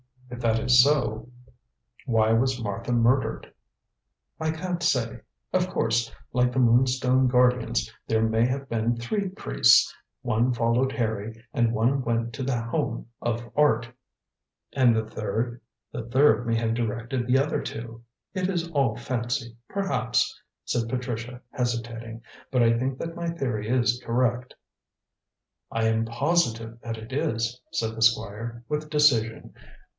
"If 0.31 0.39
that 0.39 0.57
is 0.59 0.81
so, 0.81 1.29
why 2.07 2.33
was 2.33 2.59
Martha 2.59 2.91
murdered?" 2.91 3.53
"I 4.39 4.49
can't 4.49 4.81
say. 4.81 5.19
Of 5.53 5.69
course, 5.69 6.11
like 6.33 6.53
the 6.53 6.57
Moonstone 6.57 7.27
guardians, 7.27 7.93
there 8.07 8.23
may 8.23 8.45
have 8.47 8.67
been 8.67 8.95
three 8.95 9.27
priests. 9.29 9.93
One 10.23 10.53
followed 10.53 10.93
Harry 10.93 11.43
and 11.53 11.73
one 11.73 12.01
went 12.01 12.33
to 12.33 12.43
The 12.43 12.59
Home 12.61 13.07
of 13.21 13.51
Art." 13.55 13.89
"And 14.73 14.95
the 14.95 15.05
third?" 15.05 15.61
"The 15.91 16.05
third 16.07 16.47
may 16.47 16.55
have 16.55 16.73
directed 16.73 17.27
the 17.27 17.37
other 17.37 17.61
two. 17.61 18.01
It 18.33 18.49
is 18.49 18.71
all 18.71 18.95
fancy, 18.95 19.55
perhaps," 19.69 20.41
said 20.65 20.89
Patricia, 20.89 21.41
hesitating; 21.51 22.23
"but 22.51 22.63
I 22.63 22.79
think 22.79 22.97
that 22.97 23.15
my 23.17 23.29
theory 23.29 23.69
is 23.69 24.01
correct." 24.03 24.55
"I 25.69 25.83
am 25.83 26.05
positive 26.05 26.79
that 26.81 26.97
it 26.97 27.13
is," 27.13 27.59
said 27.71 27.95
the 27.95 28.01
Squire, 28.01 28.63
with 28.67 28.89
decision. 28.89 29.53